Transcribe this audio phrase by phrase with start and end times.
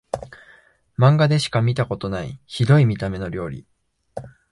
[0.95, 3.67] マンガでしか見たことないヒドい見た目の料理